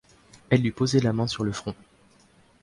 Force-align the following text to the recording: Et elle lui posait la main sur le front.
Et 0.49 0.55
elle 0.55 0.63
lui 0.63 0.71
posait 0.71 0.99
la 0.99 1.13
main 1.13 1.27
sur 1.27 1.43
le 1.43 1.51
front. 1.51 1.75